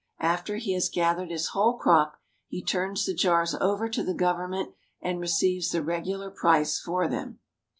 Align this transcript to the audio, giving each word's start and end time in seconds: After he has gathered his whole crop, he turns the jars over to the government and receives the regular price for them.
After 0.23 0.57
he 0.57 0.73
has 0.73 0.89
gathered 0.89 1.29
his 1.29 1.49
whole 1.49 1.77
crop, 1.77 2.19
he 2.47 2.63
turns 2.63 3.05
the 3.05 3.13
jars 3.13 3.53
over 3.61 3.87
to 3.89 4.01
the 4.03 4.15
government 4.15 4.73
and 4.99 5.19
receives 5.19 5.69
the 5.69 5.83
regular 5.83 6.31
price 6.31 6.79
for 6.79 7.07
them. 7.07 7.37